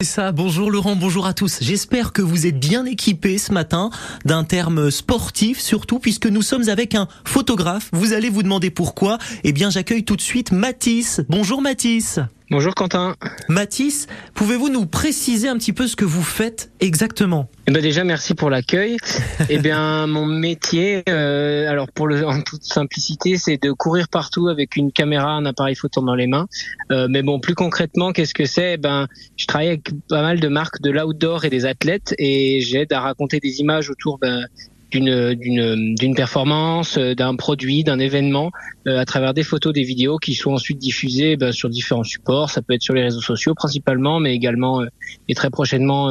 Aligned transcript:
C'est 0.00 0.10
ça, 0.10 0.30
bonjour 0.30 0.70
Laurent, 0.70 0.94
bonjour 0.94 1.26
à 1.26 1.34
tous. 1.34 1.58
J'espère 1.60 2.12
que 2.12 2.22
vous 2.22 2.46
êtes 2.46 2.60
bien 2.60 2.84
équipés 2.84 3.36
ce 3.36 3.50
matin 3.50 3.90
d'un 4.24 4.44
terme 4.44 4.92
sportif 4.92 5.58
surtout 5.58 5.98
puisque 5.98 6.28
nous 6.28 6.40
sommes 6.40 6.68
avec 6.68 6.94
un 6.94 7.08
photographe. 7.24 7.90
Vous 7.92 8.12
allez 8.12 8.30
vous 8.30 8.44
demander 8.44 8.70
pourquoi. 8.70 9.18
Eh 9.42 9.50
bien 9.50 9.70
j'accueille 9.70 10.04
tout 10.04 10.14
de 10.14 10.20
suite 10.20 10.52
Mathis. 10.52 11.20
Bonjour 11.28 11.60
Mathis. 11.60 12.20
Bonjour 12.50 12.74
Quentin. 12.74 13.14
Mathis, 13.50 14.06
pouvez-vous 14.32 14.70
nous 14.70 14.86
préciser 14.86 15.48
un 15.48 15.58
petit 15.58 15.74
peu 15.74 15.86
ce 15.86 15.96
que 15.96 16.06
vous 16.06 16.22
faites 16.22 16.70
exactement? 16.80 17.50
Eh 17.66 17.72
ben 17.72 17.82
déjà 17.82 18.04
merci 18.04 18.34
pour 18.34 18.48
l'accueil. 18.48 18.96
eh 19.50 19.58
bien 19.58 20.06
mon 20.06 20.24
métier, 20.24 21.02
euh, 21.10 21.70
alors 21.70 21.92
pour 21.92 22.06
le 22.06 22.26
en 22.26 22.40
toute 22.40 22.64
simplicité, 22.64 23.36
c'est 23.36 23.62
de 23.62 23.70
courir 23.72 24.08
partout 24.08 24.48
avec 24.48 24.76
une 24.76 24.92
caméra, 24.92 25.32
un 25.32 25.44
appareil 25.44 25.74
photo 25.74 26.00
dans 26.00 26.14
les 26.14 26.26
mains. 26.26 26.46
Euh, 26.90 27.06
mais 27.10 27.22
bon, 27.22 27.38
plus 27.38 27.54
concrètement, 27.54 28.12
qu'est-ce 28.12 28.32
que 28.32 28.46
c'est? 28.46 28.74
Eh 28.74 28.76
Ben 28.78 29.08
je 29.36 29.44
travaille 29.44 29.68
avec 29.68 29.90
pas 30.08 30.22
mal 30.22 30.40
de 30.40 30.48
marques 30.48 30.80
de 30.80 30.90
l'outdoor 30.90 31.44
et 31.44 31.50
des 31.50 31.66
athlètes 31.66 32.14
et 32.18 32.62
j'aide 32.62 32.94
à 32.94 33.00
raconter 33.00 33.40
des 33.40 33.60
images 33.60 33.90
autour 33.90 34.16
ben, 34.18 34.46
d'une 34.90 35.34
d'une 35.34 35.94
d'une 35.94 36.14
performance, 36.14 36.96
euh, 36.96 37.14
d'un 37.14 37.36
produit, 37.36 37.84
d'un 37.84 37.98
événement, 37.98 38.50
euh, 38.86 38.98
à 38.98 39.04
travers 39.04 39.34
des 39.34 39.42
photos, 39.42 39.72
des 39.72 39.82
vidéos 39.82 40.18
qui 40.18 40.34
sont 40.34 40.52
ensuite 40.52 40.78
diffusées 40.78 41.36
ben, 41.36 41.52
sur 41.52 41.68
différents 41.68 42.04
supports. 42.04 42.50
Ça 42.50 42.62
peut 42.62 42.74
être 42.74 42.82
sur 42.82 42.94
les 42.94 43.02
réseaux 43.02 43.20
sociaux 43.20 43.54
principalement, 43.54 44.20
mais 44.20 44.34
également 44.34 44.80
euh, 44.80 44.86
et 45.28 45.34
très 45.34 45.50
prochainement 45.50 46.08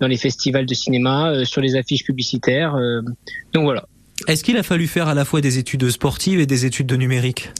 dans 0.00 0.06
les 0.06 0.16
festivals 0.16 0.66
de 0.66 0.74
cinéma, 0.74 1.44
sur 1.44 1.60
les 1.60 1.76
affiches 1.76 2.04
publicitaires. 2.04 2.76
donc 3.52 3.64
voilà. 3.64 3.84
Est-ce 4.26 4.42
qu'il 4.42 4.56
a 4.56 4.62
fallu 4.62 4.86
faire 4.86 5.08
à 5.08 5.14
la 5.14 5.24
fois 5.24 5.40
des 5.40 5.58
études 5.58 5.90
sportives 5.90 6.40
et 6.40 6.46
des 6.46 6.64
études 6.64 6.86
de 6.86 6.96
numérique? 6.96 7.50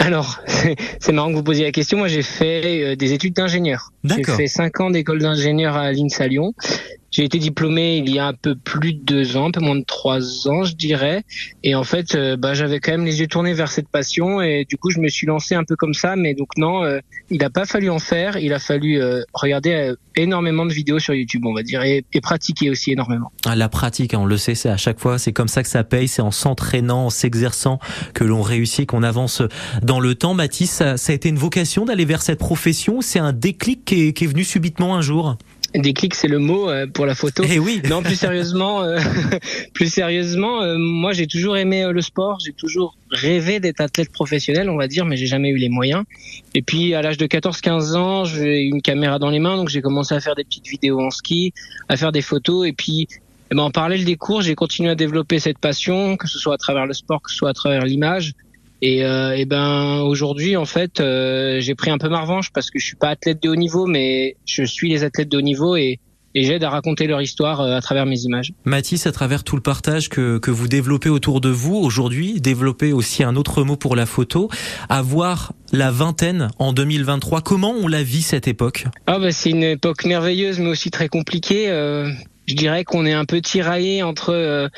Alors, 0.00 0.40
c'est 1.00 1.12
marrant 1.12 1.30
que 1.30 1.36
vous 1.36 1.44
posiez 1.44 1.64
la 1.64 1.72
question. 1.72 1.98
Moi, 1.98 2.08
j'ai 2.08 2.22
fait 2.22 2.96
des 2.96 3.12
études 3.12 3.34
d'ingénieur. 3.34 3.92
J'ai 4.04 4.24
fait 4.24 4.48
cinq 4.48 4.80
ans 4.80 4.90
d'école 4.90 5.20
d'ingénieur 5.20 5.76
à 5.76 5.92
l'INSA 5.92 6.26
Lyon. 6.26 6.54
J'ai 7.18 7.24
été 7.24 7.38
diplômé 7.40 7.96
il 7.96 8.08
y 8.10 8.20
a 8.20 8.28
un 8.28 8.32
peu 8.32 8.54
plus 8.54 8.94
de 8.94 9.00
deux 9.02 9.36
ans, 9.36 9.48
un 9.48 9.50
peu 9.50 9.58
moins 9.58 9.74
de 9.74 9.84
trois 9.84 10.46
ans, 10.46 10.62
je 10.62 10.76
dirais. 10.76 11.24
Et 11.64 11.74
en 11.74 11.82
fait, 11.82 12.14
euh, 12.14 12.36
bah, 12.36 12.54
j'avais 12.54 12.78
quand 12.78 12.92
même 12.92 13.04
les 13.04 13.18
yeux 13.18 13.26
tournés 13.26 13.54
vers 13.54 13.72
cette 13.72 13.88
passion 13.88 14.40
et 14.40 14.64
du 14.68 14.76
coup, 14.76 14.90
je 14.90 15.00
me 15.00 15.08
suis 15.08 15.26
lancé 15.26 15.56
un 15.56 15.64
peu 15.64 15.74
comme 15.74 15.94
ça. 15.94 16.14
Mais 16.14 16.34
donc 16.34 16.50
non, 16.56 16.84
euh, 16.84 17.00
il 17.28 17.38
n'a 17.38 17.50
pas 17.50 17.64
fallu 17.64 17.90
en 17.90 17.98
faire. 17.98 18.36
Il 18.36 18.52
a 18.52 18.60
fallu 18.60 19.02
euh, 19.02 19.22
regarder 19.34 19.94
énormément 20.14 20.64
de 20.64 20.72
vidéos 20.72 21.00
sur 21.00 21.12
YouTube, 21.12 21.44
on 21.44 21.54
va 21.54 21.64
dire, 21.64 21.82
et, 21.82 22.04
pratiquer 22.22 22.70
aussi 22.70 22.92
énormément. 22.92 23.32
Ah, 23.46 23.56
la 23.56 23.68
pratique, 23.68 24.14
on 24.16 24.24
le 24.24 24.36
sait, 24.36 24.54
c'est 24.54 24.68
à 24.68 24.76
chaque 24.76 25.00
fois, 25.00 25.18
c'est 25.18 25.32
comme 25.32 25.48
ça 25.48 25.64
que 25.64 25.68
ça 25.68 25.82
paye. 25.82 26.06
C'est 26.06 26.22
en 26.22 26.30
s'entraînant, 26.30 27.06
en 27.06 27.10
s'exerçant 27.10 27.80
que 28.14 28.22
l'on 28.22 28.42
réussit, 28.42 28.86
qu'on 28.86 29.02
avance 29.02 29.42
dans 29.82 29.98
le 29.98 30.14
temps. 30.14 30.34
Mathis, 30.34 30.70
ça, 30.70 30.94
a 30.94 31.12
été 31.12 31.28
une 31.28 31.38
vocation 31.38 31.84
d'aller 31.84 32.04
vers 32.04 32.22
cette 32.22 32.38
profession. 32.38 33.00
C'est 33.00 33.18
un 33.18 33.32
déclic 33.32 33.84
qui 33.84 34.06
est 34.06 34.26
venu 34.28 34.44
subitement 34.44 34.94
un 34.94 35.00
jour? 35.00 35.36
Déclic, 35.74 36.14
c'est 36.14 36.28
le 36.28 36.38
mot 36.38 36.70
euh, 36.70 36.86
pour 36.86 37.04
la 37.04 37.14
photo. 37.14 37.44
Eh 37.46 37.58
oui. 37.58 37.82
Non, 37.88 38.02
plus 38.02 38.16
sérieusement, 38.16 38.82
euh, 38.82 38.98
plus 39.74 39.92
sérieusement, 39.92 40.62
euh, 40.62 40.76
moi 40.78 41.12
j'ai 41.12 41.26
toujours 41.26 41.58
aimé 41.58 41.86
le 41.92 42.00
sport, 42.00 42.38
j'ai 42.44 42.52
toujours 42.52 42.96
rêvé 43.10 43.60
d'être 43.60 43.80
athlète 43.80 44.10
professionnel, 44.10 44.70
on 44.70 44.76
va 44.76 44.88
dire, 44.88 45.04
mais 45.04 45.16
j'ai 45.16 45.26
jamais 45.26 45.50
eu 45.50 45.56
les 45.56 45.68
moyens. 45.68 46.04
Et 46.54 46.62
puis 46.62 46.94
à 46.94 47.02
l'âge 47.02 47.18
de 47.18 47.26
14-15 47.26 47.96
ans, 47.96 48.24
j'ai 48.24 48.62
une 48.62 48.80
caméra 48.80 49.18
dans 49.18 49.30
les 49.30 49.40
mains, 49.40 49.56
donc 49.56 49.68
j'ai 49.68 49.82
commencé 49.82 50.14
à 50.14 50.20
faire 50.20 50.34
des 50.34 50.44
petites 50.44 50.68
vidéos 50.68 51.00
en 51.00 51.10
ski, 51.10 51.52
à 51.88 51.96
faire 51.98 52.12
des 52.12 52.22
photos, 52.22 52.66
et 52.66 52.72
puis 52.72 53.06
eh 53.50 53.54
ben, 53.54 53.62
en 53.62 53.70
parallèle 53.70 54.04
des 54.04 54.16
cours, 54.16 54.42
j'ai 54.42 54.54
continué 54.54 54.90
à 54.90 54.94
développer 54.94 55.38
cette 55.38 55.58
passion, 55.58 56.16
que 56.16 56.28
ce 56.28 56.38
soit 56.38 56.54
à 56.54 56.58
travers 56.58 56.86
le 56.86 56.94
sport, 56.94 57.20
que 57.22 57.30
ce 57.30 57.36
soit 57.36 57.50
à 57.50 57.54
travers 57.54 57.84
l'image. 57.84 58.32
Et, 58.80 59.04
euh, 59.04 59.36
et 59.36 59.44
ben 59.44 60.00
aujourd'hui 60.02 60.56
en 60.56 60.64
fait 60.64 61.00
euh, 61.00 61.60
j'ai 61.60 61.74
pris 61.74 61.90
un 61.90 61.98
peu 61.98 62.08
ma 62.08 62.20
revanche 62.20 62.52
parce 62.52 62.70
que 62.70 62.78
je 62.78 62.86
suis 62.86 62.96
pas 62.96 63.08
athlète 63.08 63.42
de 63.42 63.48
haut 63.48 63.56
niveau 63.56 63.86
mais 63.86 64.36
je 64.46 64.62
suis 64.62 64.88
les 64.88 65.02
athlètes 65.02 65.28
de 65.28 65.38
haut 65.38 65.42
niveau 65.42 65.74
et, 65.74 65.98
et 66.34 66.44
j'aide 66.44 66.62
à 66.62 66.70
raconter 66.70 67.06
leur 67.06 67.20
histoire 67.20 67.60
euh, 67.60 67.76
à 67.76 67.80
travers 67.80 68.06
mes 68.06 68.20
images. 68.20 68.52
Mathis, 68.64 69.06
à 69.06 69.12
travers 69.12 69.42
tout 69.44 69.56
le 69.56 69.62
partage 69.62 70.08
que, 70.08 70.38
que 70.38 70.50
vous 70.50 70.68
développez 70.68 71.08
autour 71.08 71.40
de 71.40 71.48
vous 71.48 71.74
aujourd'hui, 71.74 72.40
développez 72.40 72.92
aussi 72.92 73.24
un 73.24 73.34
autre 73.34 73.64
mot 73.64 73.76
pour 73.76 73.96
la 73.96 74.06
photo, 74.06 74.48
avoir 74.88 75.52
la 75.72 75.90
vingtaine 75.90 76.48
en 76.58 76.72
2023, 76.72 77.40
comment 77.40 77.72
on 77.72 77.88
la 77.88 78.02
vit 78.02 78.22
cette 78.22 78.46
époque? 78.46 78.84
Ah 79.06 79.18
bah 79.18 79.32
c'est 79.32 79.50
une 79.50 79.64
époque 79.64 80.04
merveilleuse 80.04 80.60
mais 80.60 80.68
aussi 80.68 80.90
très 80.90 81.08
compliquée. 81.08 81.68
Euh, 81.70 82.10
je 82.46 82.54
dirais 82.54 82.84
qu'on 82.84 83.04
est 83.04 83.12
un 83.12 83.24
peu 83.24 83.40
tiraillé 83.40 84.02
entre 84.02 84.30
euh, 84.30 84.68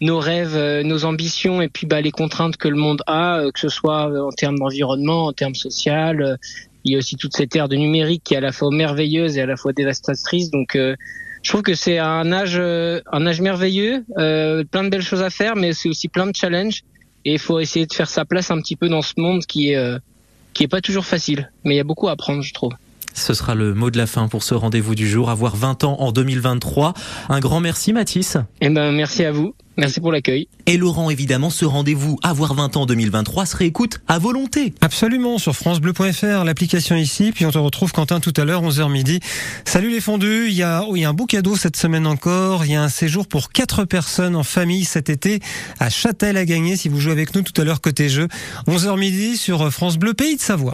nos 0.00 0.18
rêves, 0.18 0.56
euh, 0.56 0.82
nos 0.82 1.04
ambitions 1.04 1.60
et 1.60 1.68
puis 1.68 1.86
bah, 1.86 2.00
les 2.00 2.10
contraintes 2.10 2.56
que 2.56 2.68
le 2.68 2.76
monde 2.76 3.02
a, 3.06 3.38
euh, 3.38 3.50
que 3.50 3.60
ce 3.60 3.68
soit 3.68 4.10
en 4.22 4.30
termes 4.30 4.58
d'environnement, 4.58 5.26
en 5.26 5.32
termes 5.32 5.54
social. 5.54 6.38
il 6.84 6.92
y 6.92 6.94
a 6.94 6.98
aussi 6.98 7.16
toute 7.16 7.36
cette 7.36 7.54
ère 7.54 7.68
de 7.68 7.76
numérique 7.76 8.22
qui 8.24 8.34
est 8.34 8.38
à 8.38 8.40
la 8.40 8.52
fois 8.52 8.70
merveilleuse 8.70 9.36
et 9.36 9.42
à 9.42 9.46
la 9.46 9.56
fois 9.56 9.72
dévastatrice. 9.72 10.50
Donc 10.50 10.70
je 10.76 11.50
trouve 11.50 11.62
que 11.62 11.74
c'est 11.74 11.98
un 11.98 12.32
âge, 12.32 12.58
un 12.58 13.26
âge 13.26 13.40
merveilleux, 13.40 14.04
plein 14.16 14.84
de 14.84 14.88
belles 14.88 15.02
choses 15.02 15.22
à 15.22 15.30
faire, 15.30 15.56
mais 15.56 15.74
c'est 15.74 15.90
aussi 15.90 16.08
plein 16.08 16.26
de 16.26 16.34
challenges. 16.34 16.82
Et 17.26 17.34
il 17.34 17.38
faut 17.38 17.60
essayer 17.60 17.84
de 17.84 17.92
faire 17.92 18.08
sa 18.08 18.24
place 18.24 18.50
un 18.50 18.58
petit 18.62 18.76
peu 18.76 18.88
dans 18.88 19.02
ce 19.02 19.14
monde 19.18 19.44
qui 19.44 19.72
est 19.72 19.98
qui 20.54 20.64
est 20.64 20.68
pas 20.68 20.80
toujours 20.80 21.04
facile, 21.04 21.52
mais 21.64 21.74
il 21.74 21.76
y 21.76 21.80
a 21.80 21.84
beaucoup 21.84 22.08
à 22.08 22.12
apprendre, 22.12 22.42
je 22.42 22.54
trouve. 22.54 22.72
Ce 23.14 23.34
sera 23.34 23.54
le 23.54 23.74
mot 23.74 23.90
de 23.90 23.98
la 23.98 24.06
fin 24.06 24.28
pour 24.28 24.42
ce 24.42 24.54
rendez-vous 24.54 24.94
du 24.94 25.08
jour, 25.08 25.30
avoir 25.30 25.56
20 25.56 25.84
ans 25.84 25.96
en 26.00 26.12
2023. 26.12 26.94
Un 27.28 27.40
grand 27.40 27.60
merci 27.60 27.92
Mathis. 27.92 28.36
Eh 28.60 28.68
ben, 28.68 28.92
merci 28.92 29.24
à 29.24 29.32
vous. 29.32 29.54
Merci 29.76 30.00
pour 30.00 30.12
l'accueil. 30.12 30.46
Et 30.66 30.76
Laurent, 30.76 31.08
évidemment, 31.08 31.48
ce 31.48 31.64
rendez-vous 31.64 32.18
Avoir 32.22 32.52
20 32.52 32.76
ans 32.76 32.86
2023 32.86 33.46
se 33.46 33.56
réécoute 33.56 34.00
à 34.08 34.18
volonté. 34.18 34.74
Absolument, 34.82 35.38
sur 35.38 35.56
francebleu.fr, 35.56 36.44
l'application 36.44 36.96
ici, 36.96 37.32
puis 37.32 37.46
on 37.46 37.50
te 37.50 37.56
retrouve 37.56 37.90
Quentin 37.92 38.20
tout 38.20 38.34
à 38.36 38.44
l'heure, 38.44 38.62
11h 38.62 38.90
midi. 38.92 39.20
Salut 39.64 39.90
les 39.90 40.00
fondus, 40.00 40.48
il 40.48 40.54
y, 40.54 40.62
a, 40.62 40.84
il 40.94 41.00
y 41.00 41.04
a 41.04 41.08
un 41.08 41.14
beau 41.14 41.24
cadeau 41.24 41.56
cette 41.56 41.76
semaine 41.76 42.06
encore, 42.06 42.66
il 42.66 42.72
y 42.72 42.74
a 42.74 42.82
un 42.82 42.90
séjour 42.90 43.26
pour 43.26 43.52
4 43.52 43.86
personnes 43.86 44.36
en 44.36 44.42
famille 44.42 44.84
cet 44.84 45.08
été 45.08 45.40
à 45.78 45.88
Châtel 45.88 46.36
à 46.36 46.44
gagner 46.44 46.76
si 46.76 46.90
vous 46.90 47.00
jouez 47.00 47.12
avec 47.12 47.34
nous 47.34 47.42
tout 47.42 47.58
à 47.58 47.64
l'heure 47.64 47.80
côté 47.80 48.10
jeu. 48.10 48.28
11h 48.68 48.98
midi 48.98 49.38
sur 49.38 49.72
France 49.72 49.96
Bleu, 49.96 50.12
Pays 50.12 50.36
de 50.36 50.42
Savoie. 50.42 50.68